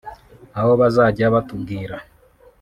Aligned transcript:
aho 0.57 0.71
bazajya 0.81 1.25
batubwira 1.33 1.95